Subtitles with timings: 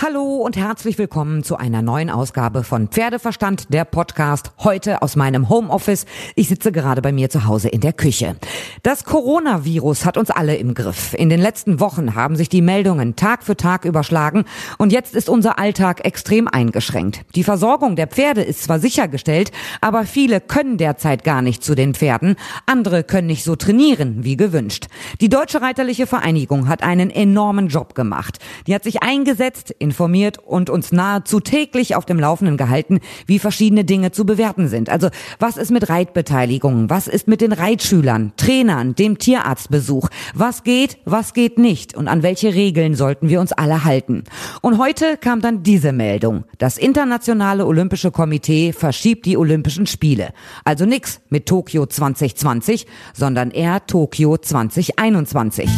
[0.00, 5.48] Hallo und herzlich willkommen zu einer neuen Ausgabe von Pferdeverstand, der Podcast, heute aus meinem
[5.48, 6.06] Homeoffice.
[6.36, 8.36] Ich sitze gerade bei mir zu Hause in der Küche.
[8.84, 11.14] Das Coronavirus hat uns alle im Griff.
[11.14, 14.44] In den letzten Wochen haben sich die Meldungen Tag für Tag überschlagen
[14.78, 17.24] und jetzt ist unser Alltag extrem eingeschränkt.
[17.34, 21.94] Die Versorgung der Pferde ist zwar sichergestellt, aber viele können derzeit gar nicht zu den
[21.94, 22.36] Pferden.
[22.66, 24.86] Andere können nicht so trainieren wie gewünscht.
[25.20, 28.38] Die Deutsche Reiterliche Vereinigung hat einen enormen Job gemacht.
[28.68, 33.84] Die hat sich eingesetzt, informiert und uns nahezu täglich auf dem Laufenden gehalten, wie verschiedene
[33.84, 34.90] Dinge zu bewerten sind.
[34.90, 36.90] Also was ist mit Reitbeteiligung?
[36.90, 40.08] Was ist mit den Reitschülern, Trainern, dem Tierarztbesuch?
[40.34, 41.96] Was geht, was geht nicht?
[41.96, 44.24] Und an welche Regeln sollten wir uns alle halten?
[44.60, 46.44] Und heute kam dann diese Meldung.
[46.58, 50.32] Das Internationale Olympische Komitee verschiebt die Olympischen Spiele.
[50.64, 55.68] Also nix mit Tokio 2020, sondern eher Tokio 2021.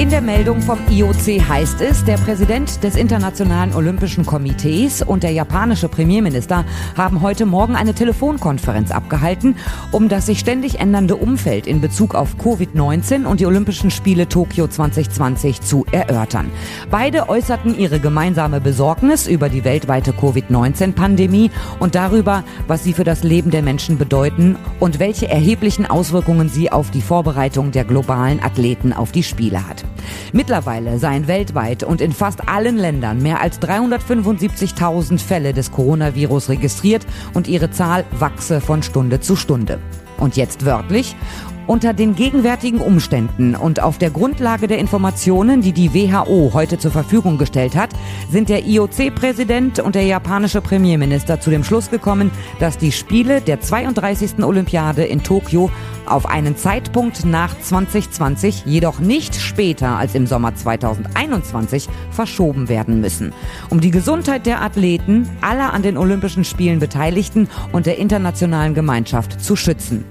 [0.00, 5.32] In der Meldung vom IOC heißt es, der Präsident des Internationalen Olympischen Komitees und der
[5.32, 6.64] japanische Premierminister
[6.96, 9.56] haben heute Morgen eine Telefonkonferenz abgehalten,
[9.92, 14.68] um das sich ständig ändernde Umfeld in Bezug auf Covid-19 und die Olympischen Spiele Tokio
[14.68, 16.50] 2020 zu erörtern.
[16.90, 23.22] Beide äußerten ihre gemeinsame Besorgnis über die weltweite Covid-19-Pandemie und darüber, was sie für das
[23.22, 28.94] Leben der Menschen bedeuten und welche erheblichen Auswirkungen sie auf die Vorbereitung der globalen Athleten
[28.94, 29.84] auf die Spiele hat.
[30.32, 37.06] Mittlerweile seien weltweit und in fast allen Ländern mehr als 375.000 Fälle des Coronavirus registriert
[37.34, 39.78] und ihre Zahl wachse von Stunde zu Stunde.
[40.18, 41.16] Und jetzt wörtlich,
[41.66, 46.90] unter den gegenwärtigen Umständen und auf der Grundlage der Informationen, die die WHO heute zur
[46.90, 47.90] Verfügung gestellt hat,
[48.30, 53.60] sind der IOC-Präsident und der japanische Premierminister zu dem Schluss gekommen, dass die Spiele der
[53.60, 54.42] 32.
[54.42, 55.70] Olympiade in Tokio
[56.06, 63.32] auf einen Zeitpunkt nach 2020, jedoch nicht später als im Sommer 2021, verschoben werden müssen,
[63.70, 69.42] um die Gesundheit der Athleten, aller an den Olympischen Spielen Beteiligten und der internationalen Gemeinschaft
[69.42, 70.04] zu schützen.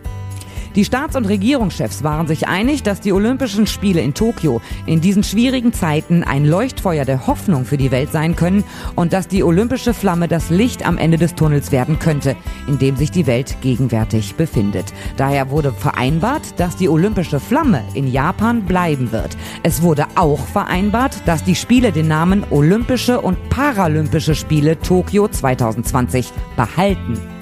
[0.75, 5.24] Die Staats- und Regierungschefs waren sich einig, dass die Olympischen Spiele in Tokio in diesen
[5.24, 8.63] schwierigen Zeiten ein Leuchtfeuer der Hoffnung für die Welt sein können
[8.96, 12.35] und dass die olympische Flamme das Licht am Ende des Tunnels werden könnte,
[12.68, 14.94] in dem sich die Welt gegenwärtig befindet.
[15.18, 19.36] Daher wurde vereinbart, dass die olympische Flamme in Japan bleiben wird.
[19.63, 26.31] Es wurde auch vereinbart, dass die Spiele den Namen Olympische und Paralympische Spiele Tokio 2020
[26.56, 27.38] behalten.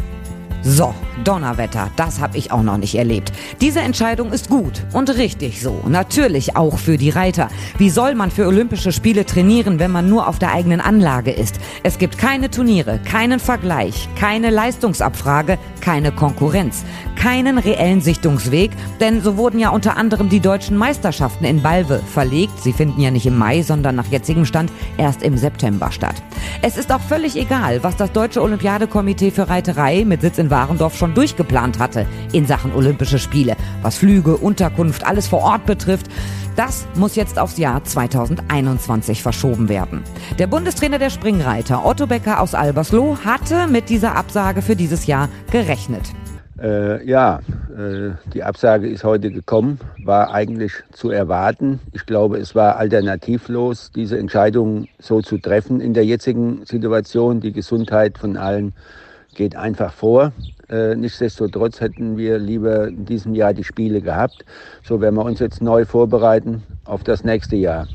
[0.69, 3.31] So, Donnerwetter, das habe ich auch noch nicht erlebt.
[3.61, 5.81] Diese Entscheidung ist gut und richtig so.
[5.88, 7.47] Natürlich auch für die Reiter.
[7.78, 11.61] Wie soll man für Olympische Spiele trainieren, wenn man nur auf der eigenen Anlage ist?
[11.83, 16.84] Es gibt keine Turniere, keinen Vergleich, keine Leistungsabfrage, keine Konkurrenz,
[17.16, 22.61] keinen reellen Sichtungsweg, denn so wurden ja unter anderem die deutschen Meisterschaften in Balve verlegt.
[22.61, 26.16] Sie finden ja nicht im Mai, sondern nach jetzigem Stand erst im September statt.
[26.61, 30.97] Es ist auch völlig egal, was das Deutsche Olympiadekomitee für Reiterei mit Sitz in Warendorf
[30.97, 36.07] schon durchgeplant hatte in Sachen Olympische Spiele, was Flüge, Unterkunft, alles vor Ort betrifft.
[36.56, 40.01] Das muss jetzt aufs Jahr 2021 verschoben werden.
[40.40, 45.29] Der Bundestrainer der Springreiter Otto Becker aus Albersloh hatte mit dieser Absage für dieses Jahr
[45.51, 46.01] gerechnet.
[46.59, 47.41] Äh, ja,
[47.78, 51.79] äh, die Absage ist heute gekommen, war eigentlich zu erwarten.
[51.94, 57.41] Ich glaube, es war alternativlos, diese Entscheidung so zu treffen in der jetzigen Situation.
[57.41, 58.73] Die Gesundheit von allen
[59.38, 60.34] geht einfach vor.
[60.70, 64.44] Äh, nichtsdestotrotz hätten wir lieber in diesem Jahr die Spiele gehabt.
[64.84, 67.88] So werden wir uns jetzt neu vorbereiten auf das nächste Jahr.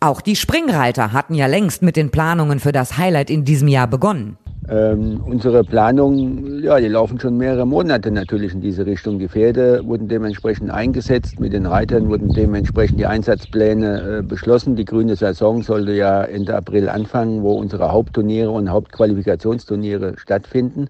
[0.00, 3.86] Auch die Springreiter hatten ja längst mit den Planungen für das Highlight in diesem Jahr
[3.86, 4.36] begonnen.
[4.68, 9.18] Ähm, unsere Planungen, ja, die laufen schon mehrere Monate natürlich in diese Richtung.
[9.18, 14.74] Die Pferde wurden dementsprechend eingesetzt, mit den Reitern wurden dementsprechend die Einsatzpläne äh, beschlossen.
[14.74, 20.88] Die grüne Saison sollte ja Ende April anfangen, wo unsere Hauptturniere und Hauptqualifikationsturniere stattfinden.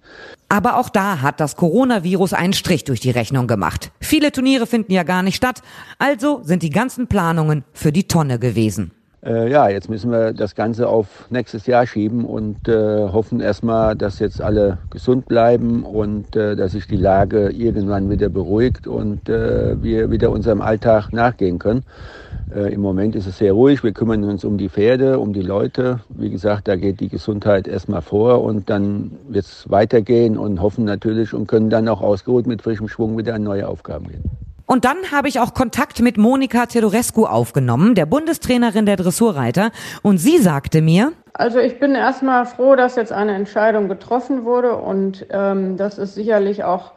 [0.49, 3.91] Aber auch da hat das Coronavirus einen Strich durch die Rechnung gemacht.
[4.01, 5.61] Viele Turniere finden ja gar nicht statt,
[5.99, 8.93] also sind die ganzen Planungen für die Tonne gewesen
[9.25, 13.97] äh, ja, jetzt müssen wir das Ganze auf nächstes Jahr schieben und äh, hoffen erstmal,
[13.97, 19.29] dass jetzt alle gesund bleiben und äh, dass sich die Lage irgendwann wieder beruhigt und
[19.29, 21.83] äh, wir wieder unserem Alltag nachgehen können.
[22.55, 23.83] Äh, Im Moment ist es sehr ruhig.
[23.83, 26.01] Wir kümmern uns um die Pferde, um die Leute.
[26.11, 30.85] Wie gesagt, da geht die Gesundheit erstmal vor und dann wird es weitergehen und hoffen
[30.85, 34.25] natürlich und können dann auch ausgeruht mit frischem Schwung wieder an neue Aufgaben gehen.
[34.67, 39.71] Und dann habe ich auch Kontakt mit Monika Teodorescu aufgenommen, der Bundestrainerin der Dressurreiter.
[40.03, 44.75] Und sie sagte mir, also ich bin erstmal froh, dass jetzt eine Entscheidung getroffen wurde
[44.77, 46.93] und ähm, das ist sicherlich auch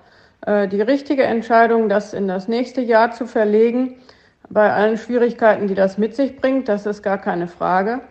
[0.45, 3.97] äh, die richtige Entscheidung, das in das nächste Jahr zu verlegen.
[4.49, 6.67] bei allen Schwierigkeiten, die das mit sich bringt.
[6.67, 8.01] Das ist gar keine Frage.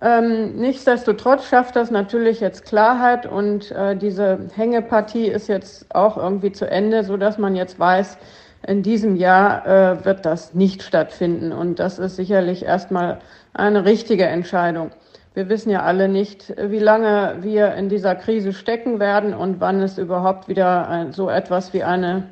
[0.00, 6.52] Ähm, nichtsdestotrotz schafft das natürlich jetzt Klarheit und äh, diese Hängepartie ist jetzt auch irgendwie
[6.52, 8.18] zu Ende, so dass man jetzt weiß,
[8.66, 11.52] in diesem Jahr äh, wird das nicht stattfinden.
[11.52, 13.20] Und das ist sicherlich erstmal
[13.54, 14.90] eine richtige Entscheidung.
[15.34, 19.80] Wir wissen ja alle nicht, wie lange wir in dieser Krise stecken werden und wann
[19.80, 22.24] es überhaupt wieder so etwas wie eine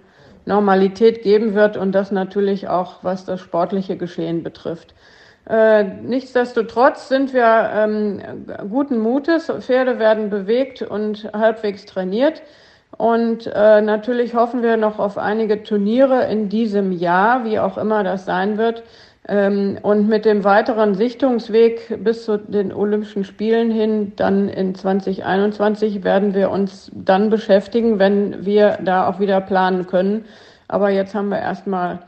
[0.44, 4.94] Normalität geben wird und das natürlich auch, was das sportliche Geschehen betrifft.
[5.48, 8.20] Äh, nichtsdestotrotz sind wir ähm,
[8.70, 9.52] guten Mutes.
[9.60, 12.42] Pferde werden bewegt und halbwegs trainiert.
[12.96, 18.04] Und äh, natürlich hoffen wir noch auf einige Turniere in diesem Jahr, wie auch immer
[18.04, 18.82] das sein wird.
[19.28, 26.04] Ähm, und mit dem weiteren Sichtungsweg bis zu den Olympischen Spielen hin, dann in 2021,
[26.04, 30.24] werden wir uns dann beschäftigen, wenn wir da auch wieder planen können.
[30.68, 32.00] Aber jetzt haben wir erstmal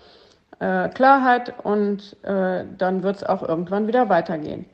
[0.61, 4.67] äh, Klarheit und äh, dann wird es auch irgendwann wieder weitergehen.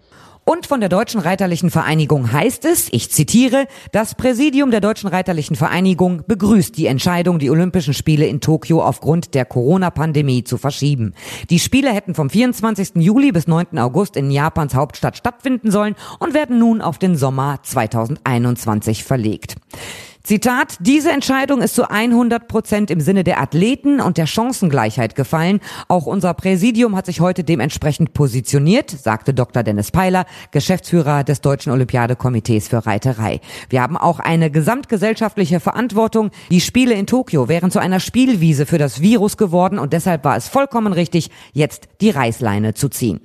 [0.47, 5.57] Und von der Deutschen Reiterlichen Vereinigung heißt es, ich zitiere, das Präsidium der Deutschen Reiterlichen
[5.57, 11.15] Vereinigung begrüßt die Entscheidung, die Olympischen Spiele in Tokio aufgrund der Corona-Pandemie zu verschieben.
[11.49, 12.97] Die Spiele hätten vom 24.
[12.97, 13.79] Juli bis 9.
[13.79, 19.57] August in Japans Hauptstadt stattfinden sollen und werden nun auf den Sommer 2021 verlegt.
[20.27, 25.61] Zitat, diese Entscheidung ist zu 100 Prozent im Sinne der Athleten und der Chancengleichheit gefallen.
[25.87, 29.63] Auch unser Präsidium hat sich heute dementsprechend positioniert, sagte Dr.
[29.63, 33.43] Dennis Peiler, Geschäftsführer des Deutschen Olympiadekomitees für Reiterei.
[33.69, 36.31] Wir haben auch eine gesamtgesellschaftliche Verantwortung.
[36.51, 40.39] Die Spiele in Tokio wären zu einer Spielwiese für das Virus geworden und deshalb war
[40.39, 43.21] es vollkommen richtig, jetzt die Reißleine zu ziehen.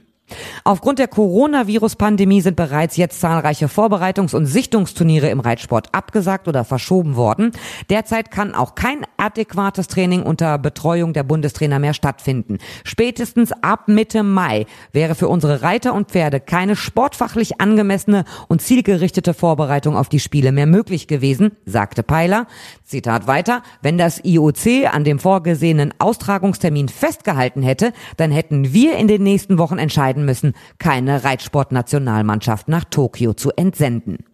[0.64, 7.16] Aufgrund der Coronavirus-Pandemie sind bereits jetzt zahlreiche Vorbereitungs- und Sichtungsturniere im Reitsport abgesagt oder verschoben
[7.16, 7.52] worden.
[7.90, 12.58] Derzeit kann auch kein adäquates Training unter Betreuung der Bundestrainer mehr stattfinden.
[12.84, 19.34] Spätestens ab Mitte Mai wäre für unsere Reiter und Pferde keine sportfachlich angemessene und zielgerichtete
[19.34, 22.48] Vorbereitung auf die Spiele mehr möglich gewesen, sagte Peiler.
[22.84, 29.08] Zitat weiter, wenn das IOC an dem vorgesehenen Austragungstermin festgehalten hätte, dann hätten wir in
[29.08, 34.29] den nächsten Wochen entscheiden müssen, keine Reitsportnationalmannschaft nach Tokio zu entsenden.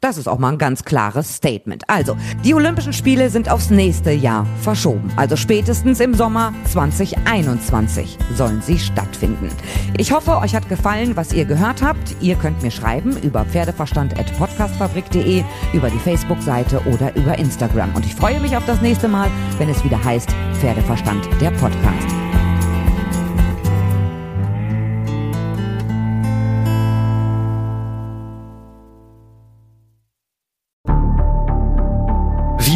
[0.00, 1.82] Das ist auch mal ein ganz klares Statement.
[1.88, 5.12] Also, die Olympischen Spiele sind aufs nächste Jahr verschoben.
[5.16, 9.50] Also spätestens im Sommer 2021 sollen sie stattfinden.
[9.98, 12.16] Ich hoffe, euch hat gefallen, was ihr gehört habt.
[12.22, 15.44] Ihr könnt mir schreiben über pferdeverstand.podcastfabrik.de,
[15.74, 17.94] über die Facebook-Seite oder über Instagram.
[17.94, 20.30] Und ich freue mich auf das nächste Mal, wenn es wieder heißt
[20.60, 22.19] Pferdeverstand, der Podcast.